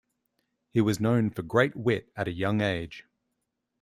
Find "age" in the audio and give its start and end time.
2.59-3.05